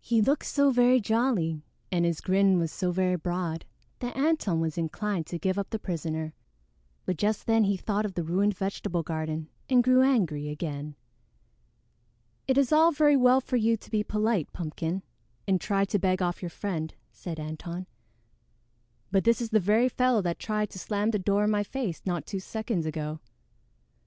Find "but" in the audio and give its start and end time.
7.04-7.18, 19.10-19.24